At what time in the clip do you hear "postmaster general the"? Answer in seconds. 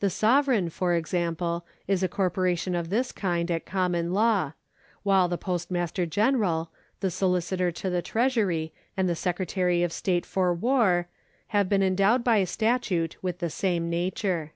5.38-7.12